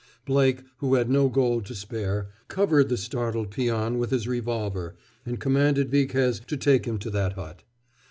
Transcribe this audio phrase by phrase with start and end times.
[0.25, 4.95] Blake, who had no gold to spare, covered the startled peon with his revolver
[5.27, 7.61] and commanded Viquez to take him to that hut.